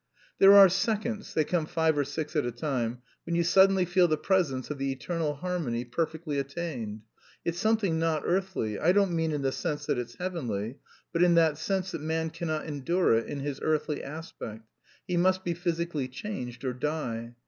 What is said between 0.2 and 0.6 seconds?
"There